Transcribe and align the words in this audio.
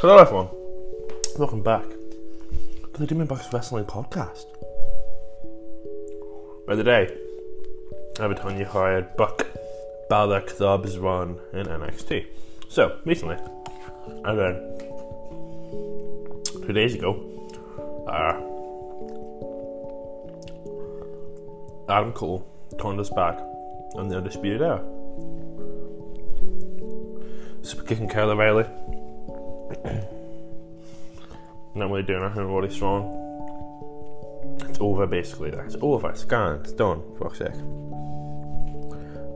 Hello, 0.00 0.18
everyone. 0.18 0.50
Welcome 1.38 1.62
back 1.62 1.88
to 2.92 3.00
the 3.00 3.06
Demon 3.06 3.26
Box 3.26 3.50
Wrestling 3.50 3.86
Podcast. 3.86 4.44
By 6.66 6.74
the 6.74 6.84
day, 6.84 7.16
I've 8.20 8.28
been 8.28 8.36
telling 8.36 8.58
you 8.58 8.66
how 8.66 8.82
I 8.82 8.90
had 8.90 9.16
Buck 9.16 9.46
Balor 10.10 10.42
Club's 10.42 10.98
run 10.98 11.38
in 11.54 11.64
NXT. 11.64 12.26
So, 12.68 12.98
recently, 13.06 13.36
I 14.22 14.34
then, 14.34 14.78
two 16.66 16.72
days 16.74 16.94
ago, 16.94 17.14
uh, 18.06 18.36
Adam 21.90 22.12
Cole 22.12 22.46
turned 22.78 23.00
us 23.00 23.08
back 23.08 23.38
on 23.94 24.08
the 24.08 24.18
Undisputed 24.18 24.60
Era. 24.60 24.84
Super 27.62 27.84
kicking 27.84 28.08
Kyle 28.08 28.30
O'Reilly. 28.30 28.66
Not 31.76 31.90
really 31.90 32.02
doing 32.04 32.24
anything 32.24 32.50
really 32.52 32.70
strong. 32.70 33.22
It's 34.68 34.78
over 34.80 35.06
basically. 35.06 35.50
It's 35.50 35.76
over. 35.82 36.08
It's 36.10 36.24
gone. 36.24 36.60
It's 36.60 36.72
done. 36.72 37.02
For 37.16 37.28
fuck's 37.28 37.38
sake. 37.38 37.54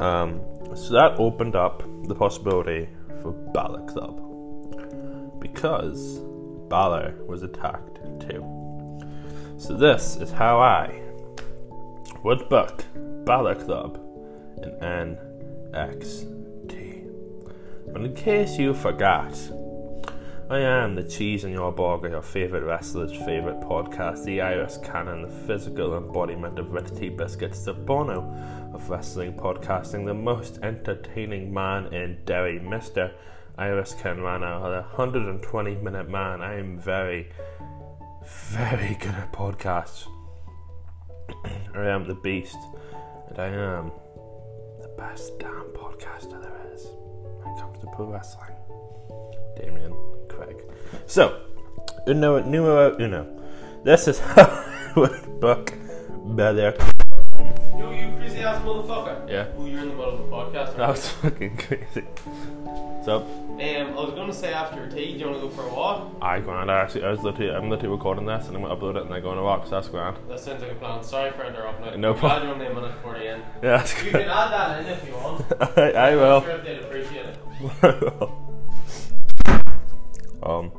Um, 0.00 0.40
so 0.74 0.94
that 0.94 1.16
opened 1.18 1.54
up 1.54 1.82
the 2.04 2.14
possibility 2.14 2.88
for 3.20 3.32
Balor 3.32 3.84
Club 3.86 4.20
because 5.40 6.20
Balor 6.70 7.14
was 7.26 7.42
attacked 7.42 7.96
too. 8.20 8.42
So 9.58 9.77
this 9.77 10.16
is 10.16 10.30
how 10.30 10.58
I 10.58 11.02
would 12.22 12.48
book 12.48 12.84
Balor 13.27 13.56
Club 13.56 14.00
in 14.62 14.70
NXT. 15.68 17.10
But 17.92 18.02
in 18.02 18.14
case 18.14 18.56
you 18.58 18.72
forgot, 18.72 19.34
I 20.51 20.59
am 20.59 20.97
the 20.97 21.05
cheese 21.05 21.45
in 21.45 21.53
your 21.53 21.70
burger, 21.70 22.09
your 22.09 22.23
favourite 22.23 22.65
wrestler's 22.65 23.12
favourite 23.12 23.61
podcast, 23.61 24.25
the 24.25 24.41
Iris 24.41 24.81
Cannon, 24.83 25.23
the 25.23 25.29
physical 25.29 25.97
embodiment 25.97 26.59
of 26.59 26.73
Red 26.73 26.93
Tea 26.98 27.09
Biscuits, 27.09 27.65
the 27.65 27.73
Bono 27.73 28.23
of 28.75 28.91
wrestling 28.91 29.34
podcasting, 29.34 30.05
the 30.06 30.12
most 30.12 30.59
entertaining 30.65 31.55
man 31.55 31.95
in 31.95 32.19
Derry, 32.25 32.59
Mr. 32.59 33.12
Iris 33.59 33.95
Canrana, 33.95 34.61
the 34.65 34.89
120 34.97 35.77
minute 35.77 36.09
man. 36.09 36.43
I 36.43 36.59
am 36.59 36.81
very, 36.81 37.31
very 38.48 38.97
good 38.97 39.15
at 39.15 39.33
podcasts. 39.33 40.09
I 41.77 41.87
am 41.87 42.09
the 42.09 42.17
beast, 42.17 42.59
and 43.28 43.39
I 43.39 43.47
am 43.51 43.93
the 44.83 44.93
best 44.98 45.39
damn 45.39 45.71
podcaster 45.75 46.43
there 46.43 46.73
is 46.75 46.89
when 47.39 47.55
it 47.55 47.61
comes 47.61 47.78
to 47.78 47.87
pro 47.95 48.06
wrestling. 48.06 48.56
Damien. 49.56 49.89
So, 51.11 51.41
uno, 52.06 52.39
numero 52.39 52.94
uno. 53.00 53.27
This 53.83 54.06
is 54.06 54.19
how 54.36 54.44
I 54.47 54.92
would 54.94 55.41
book 55.41 55.72
better. 56.36 56.72
Yo, 57.77 57.91
you 57.91 58.12
crazy 58.16 58.39
ass 58.41 58.62
motherfucker. 58.62 59.28
Yeah. 59.28 59.44
Who 59.56 59.66
you're 59.66 59.81
in 59.81 59.88
the 59.88 59.94
middle 59.97 60.14
of 60.14 60.20
a 60.20 60.25
podcast. 60.31 60.77
That 60.77 60.88
was 60.91 61.08
fucking 61.22 61.56
crazy. 61.56 62.05
So, 63.05 63.27
Um, 63.27 63.58
I 63.61 64.00
was 64.00 64.14
gonna 64.14 64.33
say 64.33 64.53
after 64.53 64.88
tea, 64.88 65.14
do 65.14 65.19
you 65.19 65.27
wanna 65.27 65.41
go 65.41 65.48
for 65.50 65.62
a 65.66 65.75
walk? 65.75 66.12
I 66.22 66.38
grand. 66.38 66.70
I 66.70 66.78
actually, 66.81 67.03
I 67.05 67.11
was 67.11 67.22
literally, 67.25 67.50
I'm 67.50 67.69
literally 67.69 67.88
recording 67.97 68.27
this 68.27 68.47
and 68.47 68.56
I'm 68.56 68.62
gonna 68.62 68.77
upload 68.77 68.94
it 68.97 69.03
and 69.03 69.11
then 69.11 69.20
go 69.20 69.31
on 69.31 69.38
a 69.38 69.42
walk. 69.42 69.64
So 69.64 69.70
that's 69.72 69.88
grand. 69.88 70.16
That 70.28 70.38
sounds 70.38 70.62
like 70.62 70.70
a 70.70 70.75
plan. 70.77 71.03
Sorry 71.03 71.33
for 71.33 71.42
interrupting 71.44 71.86
it. 71.88 71.98
No 71.98 72.12
I'm 72.12 72.19
problem. 72.19 72.41
glad 72.41 72.44
you're 72.47 72.55
only 72.55 72.66
a 72.66 72.75
minute 72.75 72.94
before 73.03 73.19
the 73.19 73.27
end. 73.27 73.42
Yeah, 73.64 73.77
that's 73.78 73.97
You 74.05 74.12
good. 74.12 74.20
can 74.22 74.31
add 74.31 74.50
that 74.53 74.81
in 74.81 74.86
if 74.86 75.06
you 75.08 75.14
want. 75.14 75.44
I, 75.77 75.91
I 75.91 76.11
I'm 76.12 76.19
will. 76.19 76.41
sure 76.42 76.50
if 76.50 76.62
they'd 76.64 76.78
appreciate 76.78 77.27
it. 77.27 78.31
um. 80.42 80.70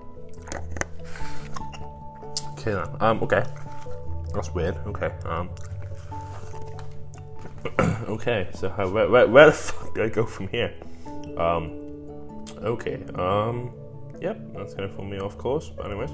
Okay 2.62 2.74
then. 2.74 2.88
Um. 3.00 3.24
Okay. 3.24 3.44
That's 4.36 4.54
weird. 4.54 4.78
Okay. 4.86 5.12
Um. 5.26 5.50
okay. 8.08 8.50
So 8.54 8.70
how, 8.70 8.88
where, 8.88 9.10
where, 9.10 9.28
where 9.28 9.48
the 9.48 9.52
fuck 9.54 9.96
do 9.96 10.04
I 10.04 10.10
go 10.10 10.28
from 10.28 10.48
here? 10.50 10.72
Um. 11.38 12.46
Okay. 12.58 13.04
Um. 13.16 13.74
Yep. 14.22 14.54
That's 14.54 14.76
gonna 14.76 14.90
throw 14.90 15.04
me 15.04 15.18
off 15.20 15.40
course. 15.40 15.72
But 15.76 15.88
anyways. 15.88 16.12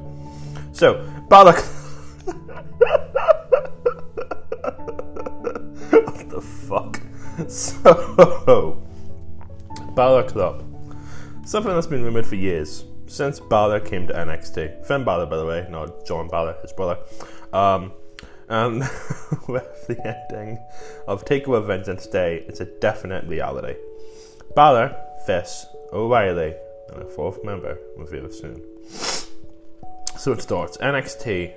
So 0.71 1.05
Balor. 1.27 1.51
what 5.91 6.29
the 6.29 6.41
fuck? 6.41 7.01
So. 7.49 8.81
Balor 9.95 10.23
Club. 10.23 10.63
Something 11.45 11.73
that's 11.73 11.87
been 11.87 12.03
rumored 12.03 12.25
for 12.25 12.35
years 12.35 12.85
since 13.07 13.39
Balor 13.39 13.81
came 13.81 14.07
to 14.07 14.13
NXT. 14.13 14.85
Finn 14.85 15.03
Balor, 15.03 15.25
by 15.27 15.37
the 15.37 15.45
way, 15.45 15.67
not 15.69 16.05
John 16.05 16.27
Balor, 16.27 16.57
his 16.61 16.73
brother. 16.73 16.99
Um, 17.53 17.93
and 18.49 18.79
with 19.47 19.87
the 19.87 19.97
ending 20.05 20.59
of 21.07 21.25
Takeover 21.25 21.65
Vengeance 21.65 22.07
Day, 22.07 22.45
it's 22.47 22.59
a 22.59 22.65
definite 22.65 23.25
reality. 23.25 23.75
Balor, 24.55 24.95
Fish, 25.25 25.65
O'Reilly, 25.91 26.55
and 26.93 27.03
a 27.03 27.05
fourth 27.05 27.43
member 27.43 27.77
revealed 27.97 28.33
soon. 28.33 28.61
So 30.17 30.31
it 30.31 30.41
starts 30.41 30.77
NXT 30.77 31.53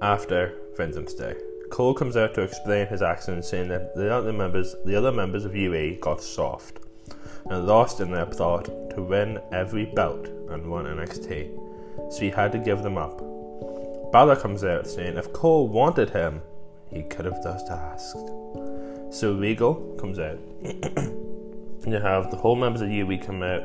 after 0.00 0.58
Vengeance 0.76 1.14
Day. 1.14 1.34
Cole 1.70 1.94
comes 1.94 2.16
out 2.16 2.34
to 2.34 2.42
explain 2.42 2.86
his 2.86 3.02
actions, 3.02 3.48
saying 3.48 3.68
that 3.68 3.94
the 3.94 4.12
other 4.12 4.32
members, 4.32 4.74
the 4.84 4.94
other 4.94 5.12
members 5.12 5.44
of 5.44 5.56
UE, 5.56 5.98
got 6.00 6.20
soft 6.20 6.80
and 7.50 7.66
lost 7.66 8.00
in 8.00 8.10
their 8.10 8.26
plot 8.26 8.66
to 8.90 9.02
win 9.02 9.40
every 9.52 9.86
belt 9.86 10.26
and 10.50 10.70
won 10.70 10.84
NXT, 10.84 12.12
so 12.12 12.20
he 12.20 12.30
had 12.30 12.52
to 12.52 12.58
give 12.58 12.82
them 12.82 12.96
up. 12.98 13.18
Balor 14.12 14.36
comes 14.36 14.62
out 14.64 14.86
saying 14.86 15.16
if 15.16 15.32
Cole 15.32 15.68
wanted 15.68 16.10
him, 16.10 16.42
he 16.90 17.02
could 17.02 17.24
have 17.24 17.42
just 17.42 17.70
asked. 17.70 18.16
So 19.10 19.34
Regal 19.38 19.74
comes 19.98 20.18
out. 20.18 20.38
you 20.62 21.98
have 21.98 22.30
the 22.30 22.36
whole 22.36 22.56
members 22.56 22.82
of 22.82 22.90
UE 22.90 23.18
come 23.18 23.42
out, 23.42 23.62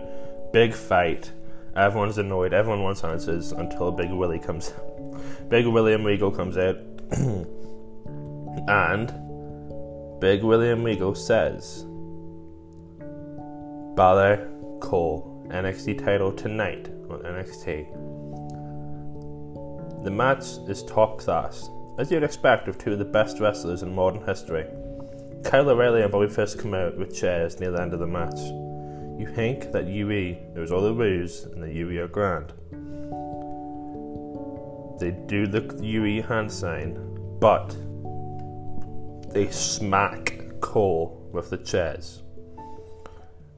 big 0.54 0.74
fight. 0.74 1.32
Everyone's 1.76 2.18
annoyed. 2.18 2.54
Everyone 2.54 2.82
wants 2.82 3.04
answers 3.04 3.52
until 3.52 3.92
Big 3.92 4.10
Willie 4.10 4.40
comes. 4.40 4.74
Big 5.50 5.68
William 5.68 6.04
Regal 6.04 6.32
comes 6.32 6.58
out, 6.58 6.76
and 8.68 9.08
Big 10.20 10.44
William 10.44 10.84
Regal 10.84 11.16
says, 11.16 11.86
Balor 13.98 14.48
Cole 14.80 15.44
NXT 15.50 16.06
title 16.06 16.32
tonight 16.32 16.88
on 17.10 17.20
NXT. 17.24 17.92
The 20.04 20.12
match 20.12 20.46
is 20.70 20.84
top 20.84 21.18
class, 21.18 21.68
as 21.98 22.12
you'd 22.12 22.22
expect 22.22 22.68
of 22.68 22.78
two 22.78 22.94
of 22.94 23.00
the 23.00 23.06
best 23.06 23.40
wrestlers 23.40 23.82
in 23.82 23.96
modern 23.96 24.24
history. 24.24 24.68
Kyle 25.44 25.68
O'Reilly 25.72 26.04
and 26.04 26.12
Bobby 26.12 26.32
Fish 26.32 26.54
come 26.54 26.76
out 26.76 26.96
with 26.96 27.20
chairs 27.20 27.60
near 27.60 27.72
the 27.72 27.82
end 27.82 27.92
of 27.92 28.00
the 28.00 28.06
match. 28.06 28.38
You 29.20 29.26
think 29.34 29.72
that 29.72 29.88
UE 29.88 30.38
knows 30.54 30.72
all 30.72 30.82
the 30.82 30.94
rules 30.94 31.46
and 31.46 31.64
that 31.64 31.74
UE 31.74 32.04
are 32.04 32.08
grand. 32.08 32.54
They 35.00 35.10
do 35.26 35.48
the 35.48 35.76
UE 35.84 36.22
hand 36.22 36.52
sign, 36.52 37.00
but 37.40 37.76
they 39.34 39.50
smack 39.50 40.36
Cole 40.62 41.28
with 41.34 41.50
the 41.50 41.58
chairs. 41.58 42.22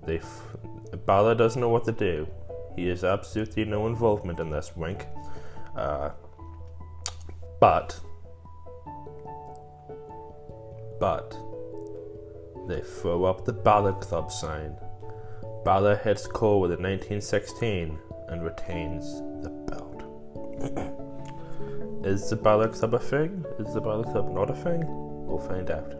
They 0.05 0.17
f- 0.17 0.55
Balor 1.05 1.35
doesn't 1.35 1.59
know 1.59 1.69
what 1.69 1.85
to 1.85 1.91
do. 1.91 2.27
He 2.75 2.87
has 2.87 3.03
absolutely 3.03 3.65
no 3.65 3.87
involvement 3.87 4.39
in 4.39 4.49
this 4.49 4.71
wink. 4.75 5.05
Uh, 5.75 6.11
but, 7.59 7.99
but, 10.99 11.37
they 12.67 12.81
throw 12.81 13.25
up 13.25 13.45
the 13.45 13.53
Balor 13.53 13.93
Club 13.93 14.31
sign. 14.31 14.75
Balor 15.65 15.97
hits 15.97 16.25
Cole 16.27 16.61
with 16.61 16.71
a 16.71 16.75
1916 16.75 17.99
and 18.29 18.43
retains 18.43 19.21
the 19.43 19.49
belt. 19.49 20.05
Is 22.05 22.29
the 22.29 22.37
Balor 22.37 22.69
Club 22.69 22.93
a 22.93 22.99
thing? 22.99 23.45
Is 23.59 23.73
the 23.73 23.81
Balor 23.81 24.05
Club 24.05 24.33
not 24.33 24.49
a 24.49 24.55
thing? 24.55 24.83
We'll 25.27 25.39
find 25.39 25.69
out. 25.69 25.95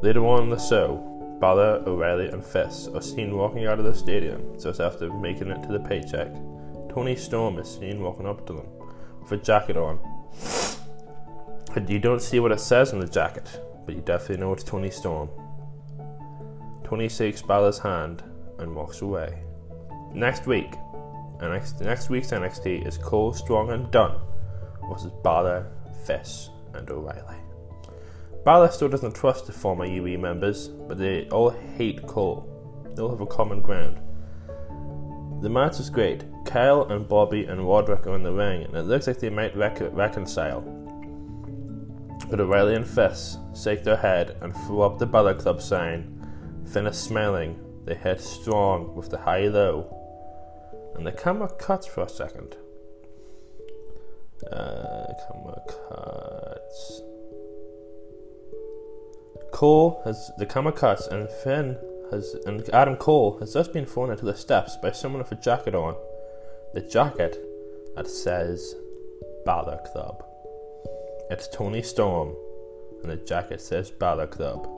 Later 0.00 0.24
on 0.26 0.44
in 0.44 0.50
the 0.50 0.58
show, 0.58 1.17
Balor, 1.40 1.84
O'Reilly, 1.86 2.28
and 2.28 2.44
Fish 2.44 2.88
are 2.94 3.00
seen 3.00 3.36
walking 3.36 3.66
out 3.66 3.78
of 3.78 3.84
the 3.84 3.94
stadium 3.94 4.58
just 4.60 4.80
after 4.80 5.12
making 5.12 5.50
it 5.50 5.62
to 5.62 5.72
the 5.72 5.80
paycheck. 5.80 6.32
Toni 6.88 7.14
Storm 7.14 7.58
is 7.58 7.68
seen 7.68 8.00
walking 8.00 8.26
up 8.26 8.46
to 8.46 8.54
them 8.54 8.66
with 9.20 9.32
a 9.32 9.36
jacket 9.36 9.76
on. 9.76 9.98
But 11.72 11.88
you 11.88 11.98
don't 11.98 12.22
see 12.22 12.40
what 12.40 12.52
it 12.52 12.60
says 12.60 12.92
on 12.92 13.00
the 13.00 13.06
jacket, 13.06 13.60
but 13.86 13.94
you 13.94 14.00
definitely 14.00 14.38
know 14.38 14.52
it's 14.52 14.64
Toni 14.64 14.90
Storm. 14.90 15.28
Toni 16.84 17.08
shakes 17.08 17.42
Balor's 17.42 17.78
hand 17.78 18.22
and 18.58 18.74
walks 18.74 19.02
away. 19.02 19.42
Next 20.12 20.46
week, 20.46 20.72
NXT, 21.38 21.82
next 21.82 22.10
week's 22.10 22.30
NXT 22.32 22.86
is 22.86 22.98
Cole, 22.98 23.32
Strong, 23.32 23.70
and 23.70 23.90
Dunn 23.90 24.16
versus 24.90 25.12
Balor, 25.22 25.70
Fiss, 26.04 26.50
and 26.74 26.90
O'Reilly. 26.90 27.36
Balor 28.44 28.70
still 28.70 28.88
doesn't 28.88 29.14
trust 29.14 29.46
the 29.46 29.52
former 29.52 29.84
UE 29.84 30.18
members, 30.18 30.68
but 30.68 30.98
they 30.98 31.28
all 31.28 31.50
hate 31.50 32.06
Cole. 32.06 32.46
They 32.94 33.02
all 33.02 33.10
have 33.10 33.20
a 33.20 33.26
common 33.26 33.60
ground. 33.60 34.00
The 35.42 35.48
match 35.48 35.78
is 35.78 35.90
great. 35.90 36.24
Kyle 36.44 36.82
and 36.90 37.08
Bobby 37.08 37.44
and 37.44 37.66
Roderick 37.66 38.06
are 38.06 38.16
in 38.16 38.22
the 38.22 38.32
ring, 38.32 38.62
and 38.64 38.74
it 38.74 38.82
looks 38.82 39.06
like 39.06 39.20
they 39.20 39.30
might 39.30 39.56
rec- 39.56 39.92
reconcile. 39.92 40.62
But 42.30 42.40
O'Reilly 42.40 42.74
and 42.74 42.86
Fish 42.86 43.36
shake 43.54 43.84
their 43.84 43.96
head 43.96 44.36
and 44.40 44.54
throw 44.54 44.82
up 44.82 44.98
the 44.98 45.06
Balor 45.06 45.34
Club 45.34 45.62
sign. 45.62 46.14
Finish 46.72 46.94
is 46.94 46.98
smiling. 46.98 47.58
They 47.84 47.94
hit 47.94 48.20
strong 48.20 48.94
with 48.94 49.10
the 49.10 49.18
high 49.18 49.46
low. 49.46 49.94
And 50.96 51.06
the 51.06 51.12
camera 51.12 51.48
cuts 51.48 51.86
for 51.86 52.02
a 52.02 52.08
second. 52.08 52.56
Uh, 54.52 55.06
camera 55.26 55.62
cuts. 55.66 57.02
Cole 59.58 60.00
has 60.04 60.30
the 60.38 60.46
cuts 60.46 61.08
and 61.08 61.28
Finn 61.28 61.76
has 62.12 62.36
and 62.46 62.70
Adam 62.72 62.94
Cole 62.94 63.40
has 63.40 63.54
just 63.54 63.72
been 63.72 63.86
thrown 63.86 64.12
into 64.12 64.24
the 64.24 64.36
steps 64.36 64.76
by 64.76 64.92
someone 64.92 65.20
with 65.20 65.32
a 65.32 65.34
jacket 65.34 65.74
on. 65.74 65.96
The 66.74 66.80
jacket 66.80 67.36
that 67.96 68.06
says 68.06 68.76
Balor 69.44 69.80
Club. 69.84 70.24
It's 71.28 71.48
Toni 71.48 71.82
Storm, 71.82 72.36
and 73.02 73.10
the 73.10 73.16
jacket 73.16 73.60
says 73.60 73.90
Balor 73.90 74.28
Club. 74.28 74.68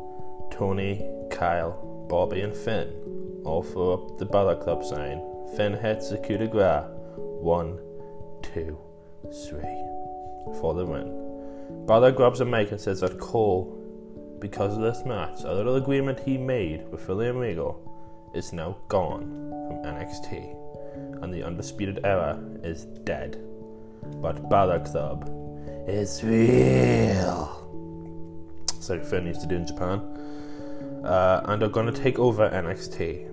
Toni, 0.51 1.07
Kyle, 1.31 2.07
Bobby, 2.09 2.41
and 2.41 2.57
Finn 2.57 3.43
all 3.45 3.63
throw 3.63 3.93
up 3.93 4.17
the 4.17 4.25
Balor 4.25 4.57
Club 4.63 4.83
sign. 4.83 5.21
Finn 5.59 5.75
hits 5.75 6.09
the 6.09 6.17
coup 6.17 6.39
de 6.39 6.47
grace. 6.47 6.85
One, 7.17 7.79
two, 8.41 8.79
three. 9.47 9.85
For 10.59 10.73
the 10.73 10.87
win. 10.87 11.85
Balor 11.85 12.13
grabs 12.13 12.41
a 12.41 12.47
mic 12.47 12.71
and 12.71 12.81
says 12.81 13.01
that 13.01 13.21
Cole, 13.21 13.77
because 14.41 14.77
of 14.77 14.83
this 14.83 15.05
match, 15.05 15.43
a 15.45 15.53
little 15.53 15.77
agreement 15.77 16.19
he 16.21 16.39
made 16.39 16.91
with 16.91 17.07
William 17.07 17.37
Regal, 17.37 17.87
is 18.35 18.53
now 18.53 18.77
gone 18.89 19.51
from 19.69 19.77
NXT, 19.85 21.23
and 21.23 21.33
the 21.33 21.43
Undisputed 21.45 22.01
Era 22.05 22.43
is 22.63 22.85
dead. 23.05 23.43
But 24.17 24.49
Balor 24.49 24.81
Club 24.81 25.29
is 25.87 26.23
real. 26.25 27.57
It's 28.77 28.89
like 28.89 29.05
Finn 29.05 29.27
used 29.27 29.43
to 29.43 29.47
do 29.47 29.57
in 29.57 29.67
Japan. 29.67 30.01
Uh, 31.05 31.43
and 31.47 31.63
are 31.63 31.69
going 31.69 31.93
to 31.93 32.01
take 32.01 32.19
over 32.19 32.49
NXT. 32.49 33.27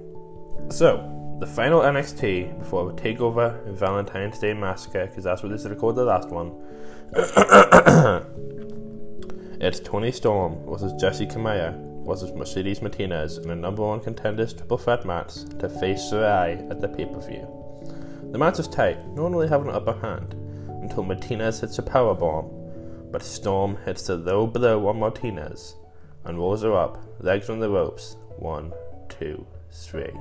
So, 0.74 1.38
the 1.40 1.48
final 1.48 1.82
NXT 1.82 2.60
before 2.60 2.92
takeover 2.94 3.64
Valentine's 3.68 4.40
Day 4.40 4.54
Massacre, 4.54 5.08
because 5.08 5.24
that's 5.24 5.44
what 5.44 5.52
this 5.52 5.62
is 5.62 5.70
recorded 5.70 6.00
the 6.00 6.06
last 6.06 6.30
one. 6.30 6.52
it's 9.60 9.80
Toni 9.80 10.12
Storm 10.12 10.64
versus 10.70 10.94
Jessi 11.02 11.32
Kamea 11.32 12.06
versus 12.06 12.32
Mercedes 12.34 12.82
Martinez 12.82 13.40
in 13.40 13.50
a 13.50 13.56
number 13.56 13.82
one 13.82 14.00
contenders 14.00 14.54
triple 14.54 14.78
threat 14.78 15.04
match 15.04 15.34
to 15.58 15.68
face 15.68 16.02
Shirai 16.02 16.70
at 16.70 16.80
the 16.80 16.88
pay 16.88 17.06
per 17.06 17.20
view. 17.20 17.48
The 18.32 18.38
match 18.38 18.60
is 18.60 18.68
tight, 18.68 19.04
normally 19.16 19.48
having 19.48 19.70
an 19.70 19.76
upper 19.76 19.94
hand, 19.94 20.36
until 20.84 21.04
Martinez 21.04 21.60
hits 21.60 21.80
a 21.80 21.82
power 21.82 22.14
bomb, 22.14 22.52
but 23.12 23.24
Storm 23.24 23.78
hits 23.84 24.04
the 24.04 24.16
low 24.16 24.46
blow 24.46 24.88
on 24.88 25.00
Martinez 25.00 25.76
and 26.26 26.38
rolls 26.38 26.62
her 26.62 26.74
up, 26.74 27.04
legs 27.20 27.50
on 27.50 27.60
the 27.60 27.70
ropes. 27.70 28.16
One, 28.38 28.72
two, 29.10 29.44
three. 29.72 30.14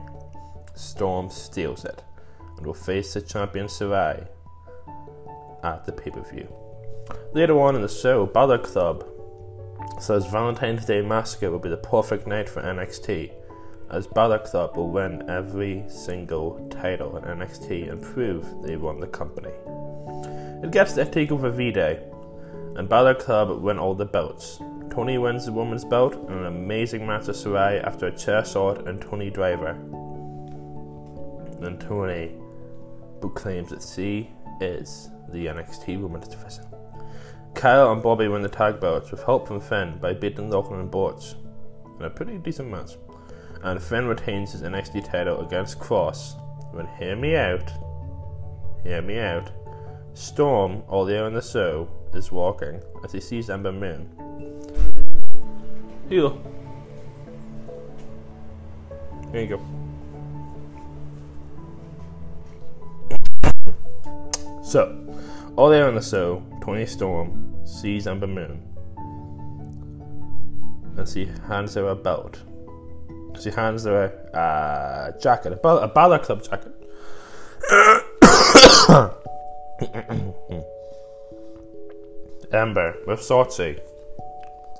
Storm 0.74 1.28
steals 1.28 1.84
it 1.84 2.02
and 2.56 2.64
will 2.64 2.72
face 2.72 3.12
the 3.12 3.20
champion 3.20 3.66
Shirai 3.66 4.26
at 5.62 5.84
the 5.84 5.92
pay 5.92 6.10
per 6.10 6.22
view. 6.22 6.48
Later 7.34 7.60
on 7.60 7.76
in 7.76 7.82
the 7.82 7.88
show, 7.88 8.24
Balor 8.24 8.58
Club 8.58 9.06
says 10.00 10.26
Valentine's 10.26 10.84
Day 10.84 11.02
Massacre 11.02 11.50
will 11.50 11.58
be 11.58 11.68
the 11.68 11.76
perfect 11.76 12.26
night 12.26 12.48
for 12.48 12.62
NXT, 12.62 13.32
as 13.90 14.06
Club 14.06 14.76
will 14.76 14.90
win 14.90 15.28
every 15.28 15.84
single 15.88 16.66
title 16.70 17.16
in 17.16 17.24
NXT 17.24 17.90
and 17.90 18.02
prove 18.02 18.62
they 18.62 18.76
won 18.76 19.00
the 19.00 19.06
company. 19.06 19.52
It 20.62 20.70
gets 20.70 20.92
their 20.92 21.06
takeover 21.06 21.52
V 21.52 21.70
Day, 21.70 22.02
and 22.76 22.88
Club 23.18 23.62
win 23.62 23.78
all 23.78 23.94
the 23.94 24.04
belts. 24.04 24.58
Toni 24.90 25.18
wins 25.18 25.46
the 25.46 25.52
women's 25.52 25.84
belt 25.84 26.14
in 26.14 26.32
an 26.32 26.46
amazing 26.46 27.06
match 27.06 27.26
with 27.26 27.36
Shirai 27.36 27.84
after 27.84 28.06
a 28.06 28.16
chair 28.16 28.44
shot 28.44 28.88
and 28.88 29.00
Toni 29.00 29.30
Driver. 29.30 29.74
Then 31.60 31.78
Toni 31.78 32.32
proclaims 33.20 33.70
that 33.70 33.82
she 33.82 34.30
is 34.60 35.10
the 35.30 35.46
NXT 35.46 36.00
Women's 36.00 36.28
Division. 36.28 36.64
Kyle 37.56 37.90
and 37.90 38.02
Bobby 38.02 38.28
win 38.28 38.42
the 38.42 38.50
tag 38.50 38.80
belts 38.80 39.10
with 39.10 39.22
help 39.22 39.48
from 39.48 39.60
Finn 39.60 39.96
by 39.98 40.12
beating 40.12 40.50
Lorcan 40.50 40.78
and 40.78 40.90
Burch 40.90 41.34
in 41.98 42.04
a 42.04 42.10
pretty 42.10 42.36
decent 42.36 42.70
match. 42.70 42.98
And 43.62 43.82
Finn 43.82 44.06
retains 44.06 44.52
his 44.52 44.60
NXT 44.60 45.10
title 45.10 45.40
against 45.40 45.78
Kross 45.78 46.34
when, 46.74 46.86
hear 46.98 47.16
me 47.16 47.34
out, 47.34 47.72
hear 48.82 49.00
me 49.00 49.18
out, 49.18 49.50
Storm, 50.12 50.82
all 50.86 51.04
earlier 51.04 51.26
in 51.26 51.32
the 51.32 51.40
show, 51.40 51.88
is 52.12 52.30
walking 52.30 52.82
as 53.02 53.12
he 53.12 53.20
sees 53.20 53.48
Ember 53.48 53.72
Moon. 53.72 54.06
Here 56.10 56.18
you 56.18 56.28
go. 56.28 56.38
Here 59.32 59.40
you 59.42 59.48
go. 59.48 59.60
So, 64.62 64.94
earlier 65.58 65.88
in 65.88 65.94
the 65.94 66.02
show, 66.02 66.42
Toni 66.62 66.84
Storm 66.84 67.45
sees 67.66 68.06
Ember 68.06 68.26
Moon 68.26 68.62
and 70.96 71.08
she 71.08 71.26
hands 71.46 71.74
her 71.74 71.88
a 71.88 71.94
belt. 71.94 72.40
She 73.42 73.50
hands 73.50 73.84
her 73.84 74.04
a 74.04 74.36
uh, 74.36 75.18
jacket, 75.18 75.52
a, 75.52 75.56
ball- 75.56 75.78
a 75.78 76.18
Club 76.18 76.42
jacket. 76.42 76.72
Ember 82.52 82.96
with 83.06 83.20
Shotzi. 83.20 83.80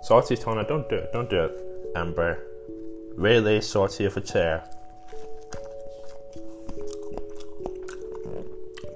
Shotzi's 0.08 0.40
telling 0.40 0.58
her, 0.58 0.64
don't 0.64 0.88
do 0.88 0.96
it, 0.96 1.12
don't 1.12 1.28
do 1.28 1.44
it. 1.44 1.52
Ember 1.96 2.38
really 3.16 3.58
Shotzi 3.58 4.06
of 4.06 4.16
a 4.16 4.20
chair. 4.20 4.64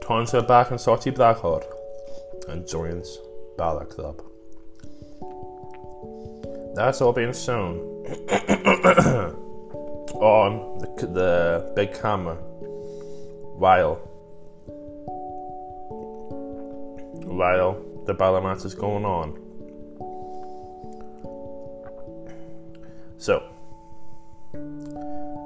Turns 0.06 0.30
her 0.32 0.42
back 0.42 0.72
on 0.72 0.78
Shotzi 0.78 1.14
Blackheart 1.14 1.64
and 2.48 2.66
joins 2.66 3.18
Balor 3.60 3.84
Club. 3.84 4.22
That's 6.74 7.02
all 7.02 7.12
being 7.12 7.34
shown 7.34 7.76
on 10.14 10.78
the, 10.78 11.06
the 11.06 11.72
big 11.76 11.92
camera 11.92 12.36
while 12.36 13.96
while 17.26 17.84
the 18.06 18.14
Balor 18.14 18.40
match 18.40 18.64
is 18.64 18.74
going 18.74 19.04
on. 19.04 19.36
So, 23.18 23.42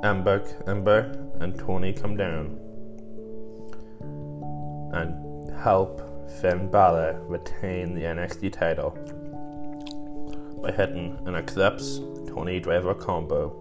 Ember, 0.05 0.45
Ember 0.69 1.19
and 1.41 1.59
Toni 1.59 1.93
come 1.93 2.17
down 2.17 2.61
and 4.93 5.51
help 5.59 6.14
Finn 6.41 6.71
Balor 6.71 7.21
retain 7.27 7.95
the 7.95 8.03
NXT 8.03 8.53
title 8.53 8.91
by 10.63 10.73
hitting 10.73 11.19
an 11.27 11.35
Eclipse 11.35 11.99
Toni 12.29 12.61
Driver 12.61 12.95
combo. 12.95 13.61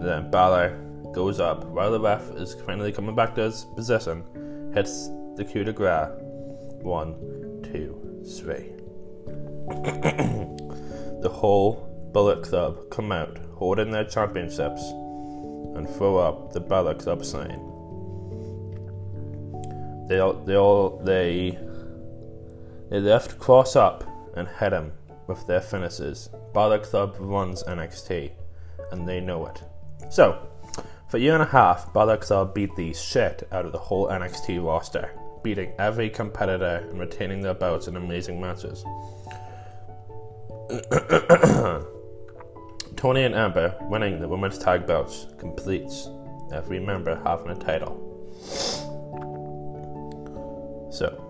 Then 0.00 0.30
Balor 0.30 0.78
goes 1.12 1.40
up 1.40 1.64
while 1.66 1.90
the 1.90 2.00
ref 2.00 2.30
is 2.32 2.54
finally 2.66 2.92
coming 2.92 3.14
back 3.14 3.34
to 3.36 3.42
his 3.42 3.66
position, 3.74 4.24
hits 4.74 5.08
the 5.36 5.44
coup 5.44 5.64
de 5.64 5.72
grace. 5.72 6.10
One, 6.82 7.14
two, 7.62 8.22
three. 8.38 8.72
the 11.22 11.30
whole 11.30 11.88
Bullet 12.12 12.42
Club 12.42 12.90
come 12.90 13.12
out 13.12 13.38
holding 13.54 13.90
their 13.90 14.04
championships 14.04 14.82
and 15.74 15.88
throw 15.88 16.16
up 16.16 16.52
the 16.52 16.60
Balor 16.60 16.94
Club 16.94 17.24
sign. 17.24 17.64
They 20.08 20.20
all, 20.20 20.34
they 20.34 20.56
all 20.56 21.00
they 21.04 21.58
they 22.90 23.00
left 23.00 23.38
Kross 23.38 23.76
up 23.76 24.04
and 24.36 24.48
hit 24.48 24.72
him 24.72 24.92
with 25.26 25.46
their 25.46 25.60
finishes. 25.60 26.30
Balor 26.54 26.78
Club 26.80 27.16
runs 27.18 27.62
NXT, 27.64 28.32
and 28.90 29.06
they 29.06 29.20
know 29.20 29.46
it. 29.46 29.62
So, 30.10 30.48
for 31.08 31.18
a 31.18 31.20
year 31.20 31.34
and 31.34 31.42
a 31.42 31.46
half, 31.46 31.92
Balor 31.92 32.16
Club 32.18 32.54
beat 32.54 32.74
the 32.76 32.92
shit 32.94 33.46
out 33.52 33.66
of 33.66 33.72
the 33.72 33.78
whole 33.78 34.08
NXT 34.08 34.64
roster, 34.64 35.10
beating 35.42 35.72
every 35.78 36.08
competitor 36.10 36.86
and 36.90 36.98
retaining 36.98 37.40
their 37.40 37.54
belts 37.54 37.88
in 37.88 37.96
amazing 37.96 38.40
matches. 38.40 38.84
Toni 42.96 43.22
and 43.22 43.34
Ember 43.34 43.74
winning 43.82 44.20
the 44.20 44.28
women's 44.28 44.58
tag 44.58 44.86
belts 44.86 45.26
completes 45.38 46.08
every 46.52 46.80
member 46.80 47.20
having 47.24 47.50
a 47.50 47.54
title. 47.54 48.04
So, 50.90 51.27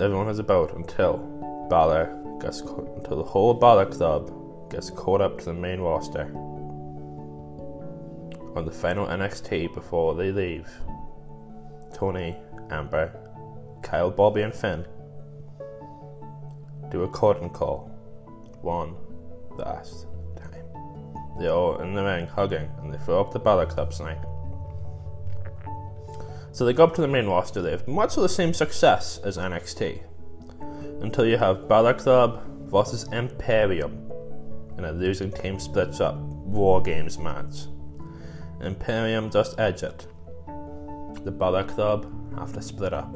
everyone 0.00 0.26
has 0.26 0.38
a 0.38 0.44
boat 0.44 0.74
until 0.74 1.18
Balor 1.70 2.38
gets 2.40 2.60
co- 2.60 2.92
until 2.96 3.16
the 3.16 3.24
whole 3.24 3.54
Balor 3.54 3.86
club 3.86 4.70
gets 4.70 4.90
caught 4.90 5.20
up 5.20 5.38
to 5.38 5.44
the 5.46 5.54
main 5.54 5.80
roster. 5.80 6.30
on 8.56 8.64
the 8.64 8.70
final 8.70 9.06
NXT 9.06 9.74
before 9.74 10.14
they 10.14 10.30
leave. 10.30 10.68
Toni, 11.92 12.36
Ember, 12.70 13.12
Kyle, 13.82 14.10
Bobby, 14.10 14.42
and 14.42 14.54
Finn 14.54 14.84
do 16.90 17.02
a 17.02 17.08
curtain 17.08 17.50
call. 17.50 17.90
One 18.62 18.94
last 19.56 20.06
time. 20.36 20.64
They're 21.38 21.50
all 21.50 21.80
in 21.80 21.94
the 21.94 22.04
ring 22.04 22.26
hugging 22.26 22.68
and 22.78 22.92
they 22.92 22.98
throw 22.98 23.20
up 23.20 23.32
the 23.32 23.40
Balor 23.40 23.66
Club 23.66 23.92
sign. 23.92 24.18
So 26.54 26.64
they 26.64 26.72
go 26.72 26.84
up 26.84 26.94
to 26.94 27.00
the 27.00 27.08
main 27.08 27.26
roster. 27.26 27.60
They 27.60 27.72
have 27.72 27.88
much 27.88 28.16
of 28.16 28.22
the 28.22 28.28
same 28.28 28.54
success 28.54 29.18
as 29.24 29.38
NXT 29.38 30.00
until 31.02 31.26
you 31.26 31.36
have 31.36 31.68
Balor 31.68 31.94
Club 31.94 32.44
versus 32.70 33.08
Imperium 33.10 34.08
and 34.76 34.86
a 34.86 34.92
losing 34.92 35.32
team 35.32 35.58
splits 35.58 36.00
up 36.00 36.16
War 36.16 36.80
Games 36.80 37.18
match. 37.18 37.66
Imperium 38.60 39.32
just 39.32 39.58
edge 39.58 39.82
it. 39.82 40.06
The 41.24 41.32
Balor 41.32 41.64
Club 41.64 42.06
have 42.38 42.52
to 42.52 42.62
split 42.62 42.92
up. 42.92 43.12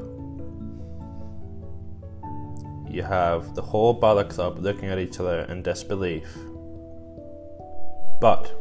You 2.90 3.04
have 3.04 3.54
the 3.54 3.62
whole 3.62 3.92
Balor 3.92 4.25
Club 4.25 4.59
looking 4.59 4.88
at 4.88 4.99
each 4.99 5.21
other 5.21 5.42
in 5.42 5.62
disbelief. 5.62 6.37
But, 8.21 8.52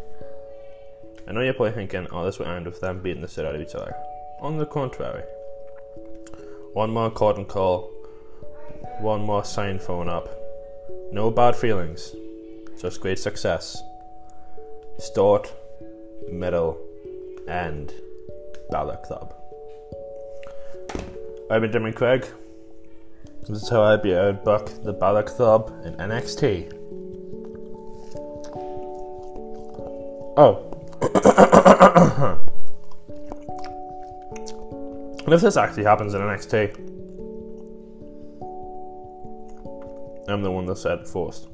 I 1.27 1.31
know 1.31 1.41
you're 1.41 1.55
probably 1.55 1.73
thinking, 1.73 2.05
oh, 2.11 2.23
this 2.25 2.37
will 2.37 2.45
end 2.45 2.67
with 2.67 2.79
them 2.79 3.01
beating 3.01 3.23
the 3.23 3.27
shit 3.27 3.43
out 3.43 3.55
of 3.55 3.61
each 3.61 3.73
other. 3.73 3.95
On 4.39 4.57
the 4.57 4.67
contrary, 4.67 5.23
one 6.73 6.91
more 6.91 7.09
curtain 7.09 7.43
call, 7.43 7.91
one 8.99 9.21
more 9.21 9.43
sign 9.43 9.79
phone 9.79 10.07
up. 10.07 10.29
No 11.11 11.31
bad 11.31 11.55
feelings, 11.55 12.15
just 12.79 13.01
great 13.01 13.17
success. 13.17 13.81
Start, 14.99 15.51
middle, 16.31 16.79
and 17.47 17.91
Balor 18.69 18.97
Club. 18.97 19.33
I've 21.49 21.61
been 21.61 21.71
Jimmy 21.71 21.91
Craig. 21.91 22.27
This 23.49 23.63
is 23.63 23.69
how 23.69 23.81
I 23.81 23.95
be 23.95 24.15
out 24.15 24.45
book 24.45 24.69
the 24.83 24.93
Balor 24.93 25.23
Club 25.23 25.73
in 25.83 25.95
NXT. 25.95 26.73
Oh. 30.37 30.63
and 35.27 35.33
if 35.33 35.41
this 35.41 35.57
actually 35.57 35.83
happens 35.83 36.13
in 36.13 36.21
NXT, 36.21 36.77
I'm 40.29 40.41
the 40.41 40.49
one 40.49 40.65
that 40.67 40.77
said 40.77 41.05
first. 41.05 41.49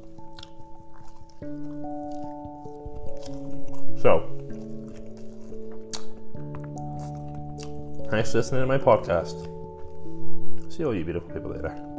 So, 4.00 4.30
thanks 8.10 8.30
for 8.30 8.38
listening 8.38 8.60
to 8.60 8.66
my 8.66 8.78
podcast. 8.78 9.50
See 10.72 10.84
all 10.84 10.94
you 10.94 11.04
beautiful 11.04 11.30
people 11.30 11.50
later. 11.50 11.93